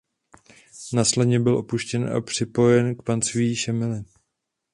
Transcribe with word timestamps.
Následně 0.93 1.39
byl 1.39 1.57
opuštěn 1.57 2.13
a 2.17 2.21
připojen 2.21 2.95
k 2.95 3.01
panství 3.01 3.55
Semily. 3.55 4.03